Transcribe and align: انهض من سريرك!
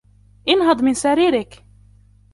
انهض 0.47 0.83
من 0.83 0.93
سريرك! 0.93 1.63